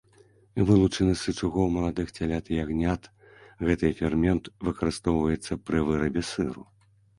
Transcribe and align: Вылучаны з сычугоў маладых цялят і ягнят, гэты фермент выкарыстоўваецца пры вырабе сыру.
Вылучаны 0.69 1.11
з 1.15 1.19
сычугоў 1.25 1.67
маладых 1.75 2.07
цялят 2.17 2.49
і 2.53 2.57
ягнят, 2.63 3.03
гэты 3.69 3.93
фермент 4.01 4.43
выкарыстоўваецца 4.71 5.61
пры 5.71 5.87
вырабе 5.93 6.21
сыру. 6.35 6.61